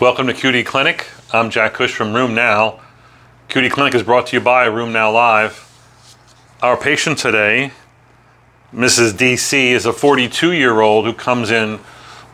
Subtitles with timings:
[0.00, 1.06] Welcome to QD Clinic.
[1.32, 2.80] I'm Jack Cush from RheumNow.
[3.48, 5.70] QD Clinic is brought to you by RheumNow Live.
[6.60, 7.70] Our patient today,
[8.74, 9.12] Mrs.
[9.12, 11.78] DC, is a 42 year old who comes in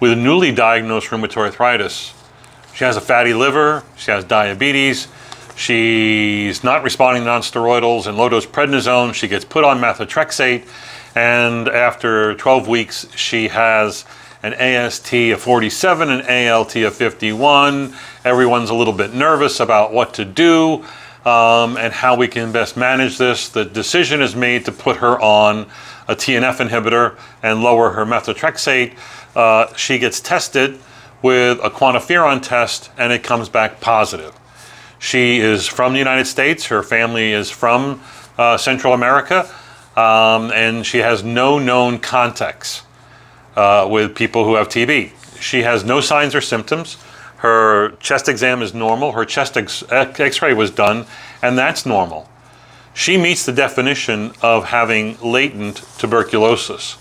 [0.01, 2.15] with newly diagnosed rheumatoid arthritis.
[2.75, 5.09] She has a fatty liver, she has diabetes,
[5.55, 9.13] she's not responding to nonsteroidals and low dose prednisone.
[9.13, 10.67] She gets put on methotrexate,
[11.15, 14.06] and after 12 weeks, she has
[14.43, 17.95] an AST of 47, an ALT of 51.
[18.25, 20.85] Everyone's a little bit nervous about what to do
[21.27, 23.51] um, and how we can best manage this.
[23.51, 25.67] The decision is made to put her on
[26.09, 28.97] a TNF inhibitor and lower her methotrexate.
[29.37, 30.79] Uh, she gets tested
[31.23, 34.34] with a quantiferon test and it comes back positive.
[34.98, 38.03] She is from the United States, her family is from
[38.39, 39.51] uh, Central America,
[39.97, 42.83] um, and she has no known contacts
[43.57, 45.13] uh, with people who have TB.
[45.41, 46.98] She has no signs or symptoms.
[47.39, 49.12] Her chest exam is normal.
[49.12, 51.07] Her chest x ray was done,
[51.42, 52.29] and that's normal.
[52.92, 56.98] She meets the definition of having latent tuberculosis.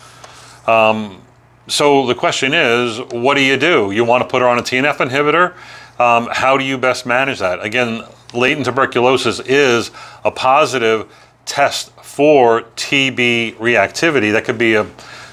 [0.67, 1.23] Um,
[1.67, 3.91] so the question is, what do you do?
[3.91, 5.53] You want to put her on a TNF inhibitor?
[5.99, 7.63] Um, how do you best manage that?
[7.63, 8.03] Again,
[8.33, 9.91] latent tuberculosis is
[10.23, 11.11] a positive
[11.45, 14.31] test for TB reactivity.
[14.31, 14.85] That could be a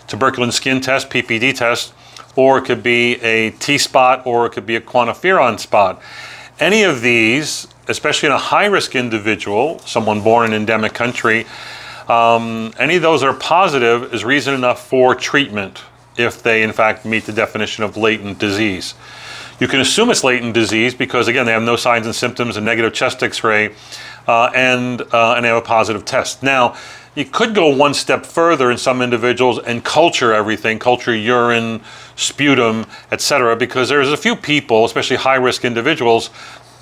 [0.07, 1.93] tuberculin skin test, PPD test,
[2.35, 6.01] or it could be a T spot, or it could be a quantiferon spot.
[6.59, 11.47] Any of these, especially in a high risk individual, someone born in an endemic country,
[12.09, 15.83] um, any of those that are positive is reason enough for treatment
[16.17, 18.95] if they in fact meet the definition of latent disease.
[19.59, 22.61] You can assume it's latent disease because again they have no signs and symptoms, a
[22.61, 23.75] negative chest X-ray,
[24.29, 26.43] uh, and uh, and they have a positive test.
[26.43, 26.77] Now,
[27.17, 31.81] you could go one step further in some individuals and culture everything, culture urine,
[32.15, 33.57] sputum, etc.
[33.57, 36.31] Because there's a few people, especially high-risk individuals,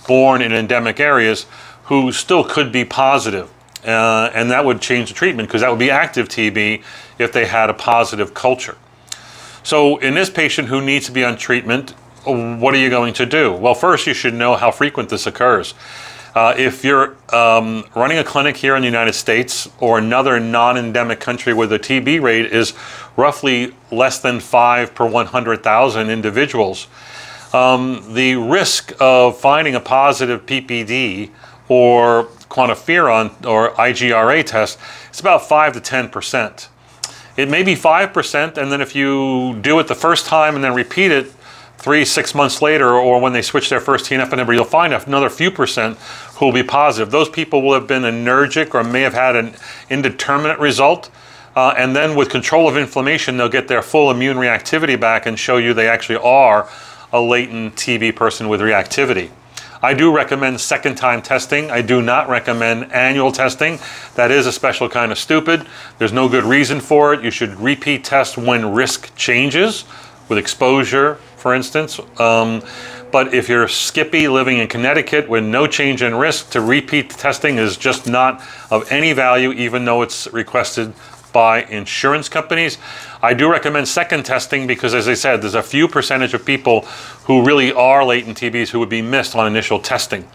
[0.06, 1.46] born in endemic areas,
[1.84, 3.48] who still could be positive.
[3.86, 6.82] Uh, and that would change the treatment because that would be active TB
[7.18, 8.76] if they had a positive culture.
[9.62, 11.90] So, in this patient who needs to be on treatment,
[12.24, 13.52] what are you going to do?
[13.52, 15.74] Well, first, you should know how frequent this occurs.
[16.34, 20.76] Uh, if you're um, running a clinic here in the United States or another non
[20.76, 22.72] endemic country where the TB rate is
[23.16, 26.88] roughly less than 5 per 100,000 individuals,
[27.52, 31.30] um, the risk of finding a positive PPD
[31.68, 34.76] or quantiferon or IGRA test,
[35.12, 36.68] is about 5 to 10 percent.
[37.36, 40.74] It may be 5%, and then if you do it the first time and then
[40.74, 41.32] repeat it
[41.84, 45.28] three, six months later, or when they switch their first TNF inhibitor, you'll find another
[45.28, 45.98] few percent
[46.36, 47.10] who will be positive.
[47.10, 49.54] Those people will have been anergic or may have had an
[49.90, 51.10] indeterminate result.
[51.54, 55.38] Uh, and then with control of inflammation, they'll get their full immune reactivity back and
[55.38, 56.70] show you they actually are
[57.12, 59.28] a latent TB person with reactivity.
[59.82, 61.70] I do recommend second time testing.
[61.70, 63.78] I do not recommend annual testing.
[64.14, 65.66] That is a special kind of stupid.
[65.98, 67.22] There's no good reason for it.
[67.22, 69.84] You should repeat test when risk changes
[70.28, 72.00] with exposure, for instance.
[72.18, 72.62] Um,
[73.12, 77.58] but if you're Skippy living in Connecticut with no change in risk, to repeat testing
[77.58, 80.94] is just not of any value, even though it's requested
[81.34, 82.78] by insurance companies.
[83.20, 86.80] I do recommend second testing because, as I said, there's a few percentage of people
[87.26, 90.26] who really are latent TBs who would be missed on initial testing.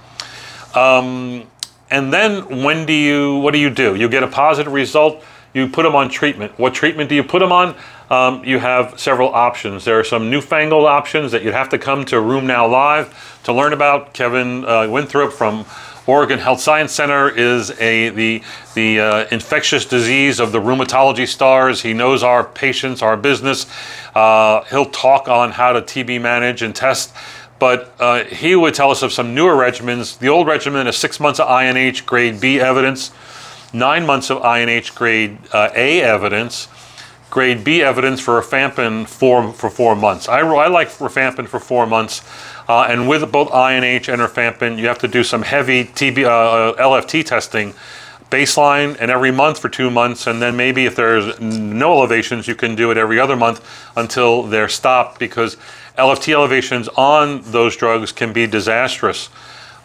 [0.76, 1.48] Um,
[1.90, 3.96] and then when do you, what do you do?
[3.96, 5.24] You get a positive result,
[5.56, 6.60] you put them on treatment.
[6.60, 7.76] What treatment do you put them on?
[8.10, 9.86] Um, you have several options.
[9.86, 13.72] There are some newfangled options that you'd have to come to RheumNow Live to learn
[13.72, 14.14] about.
[14.14, 15.66] Kevin uh, Winthrop from
[16.08, 18.42] Oregon Health Science Center is a the
[18.74, 21.84] the uh, infectious disease of the rheumatology stars.
[21.84, 23.68] He knows our patients, our business.
[24.16, 27.14] Uh, he'll talk on how to TB manage and test.
[27.60, 30.18] But uh, he would tell us of some newer regimens.
[30.18, 33.12] The old regimen is six months of INH grade B evidence,
[33.74, 36.70] nine months of INH grade uh, A evidence,
[37.30, 40.28] grade B evidence for rifampin for, for four months.
[40.28, 42.24] I, I like rifampin for four months.
[42.68, 46.82] Uh, and with both INH and rifampin, you have to do some heavy TB, uh,
[46.82, 47.74] LFT testing,
[48.30, 50.28] baseline and every month for two months.
[50.28, 53.66] And then maybe if there's no elevations, you can do it every other month
[53.96, 55.58] until they're stopped because
[55.98, 59.30] LFT elevations on those drugs can be disastrous.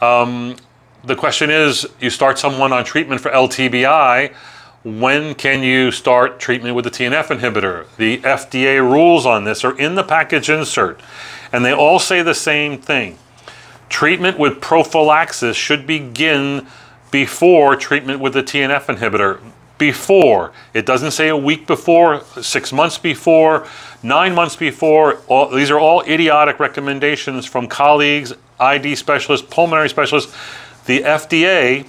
[0.01, 0.57] Um,
[1.05, 4.35] the question is you start someone on treatment for LTBI
[4.85, 7.87] when can you start treatment with the TNF inhibitor?
[7.97, 11.01] The FDA rules on this are in the package insert,
[11.53, 13.19] and they all say the same thing.
[13.89, 16.67] Treatment with prophylaxis should begin
[17.11, 19.41] before treatment with the TNF inhibitor.
[19.77, 20.53] before.
[20.73, 23.67] It doesn't say a week before, six months before,
[24.05, 25.19] nine months before.
[25.27, 30.33] All, these are all idiotic recommendations from colleagues, ID specialists, pulmonary specialists.
[30.87, 31.87] The FDA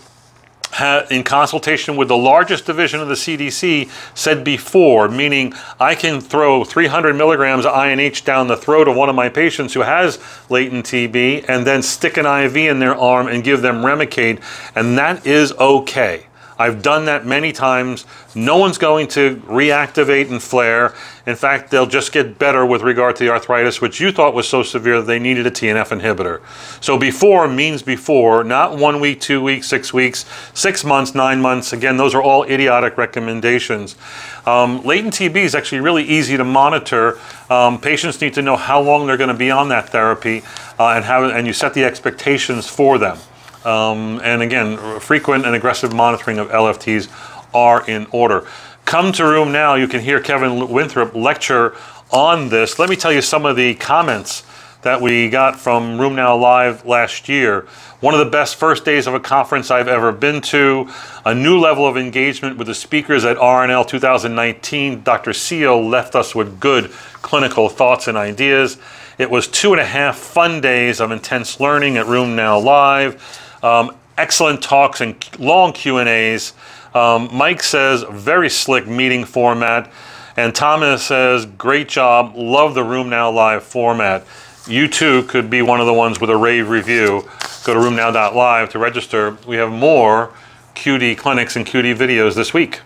[1.09, 6.63] in consultation with the largest division of the CDC, said before, meaning I can throw
[6.63, 10.19] 300 milligrams of INH down the throat of one of my patients who has
[10.49, 14.41] latent TB and then stick an IV in their arm and give them Remicade,
[14.75, 16.27] and that is okay.
[16.57, 18.05] I've done that many times.
[18.33, 20.93] No one's going to reactivate and flare.
[21.25, 24.47] In fact, they'll just get better with regard to the arthritis, which you thought was
[24.47, 26.41] so severe that they needed a TNF inhibitor.
[26.83, 31.73] So before means before, not one week, two weeks, six weeks, six months, nine months.
[31.73, 33.95] Again, those are all idiotic recommendations.
[34.45, 37.19] Um, latent TB is actually really easy to monitor.
[37.49, 40.43] Um, patients need to know how long they're going to be on that therapy,
[40.79, 43.17] uh, and how, and you set the expectations for them.
[43.65, 47.09] Um, and again, frequent and aggressive monitoring of LFTs
[47.53, 48.47] are in order.
[48.85, 49.79] Come to RheumNow.
[49.79, 51.75] You can hear Kevin Winthrop lecture
[52.11, 52.77] on this.
[52.77, 54.43] Let me tell you some of the comments
[54.83, 57.61] that we got from RheumNow Live last year.
[58.01, 60.87] One of the best first days of a conference I've ever been to.
[61.25, 65.01] A new level of engagement with the speakers at RNL 2019.
[65.01, 65.33] Dr.
[65.33, 66.91] Seal left us with good
[67.23, 68.77] clinical thoughts and ideas.
[69.17, 73.41] It was two and a half fun days of intense learning at RheumNow Live.
[73.65, 76.53] Um, excellent talks and long Q and A's.
[76.93, 79.91] Um, Mike says very slick meeting format,
[80.37, 82.33] and Thomas says great job.
[82.35, 84.23] Love the RheumNow Live format.
[84.67, 87.27] You too could be one of the ones with a rave review.
[87.63, 89.35] Go to rheumnow.live to register.
[89.47, 90.31] We have more
[90.75, 92.81] QD clinics and QD videos this week.